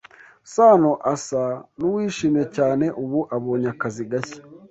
Sano 0.53 0.91
asa 1.13 1.43
nuwishimye 1.77 2.43
cyane 2.55 2.85
ubu 3.03 3.19
abonye 3.35 3.67
akazi 3.73 4.03
gashya. 4.11 4.39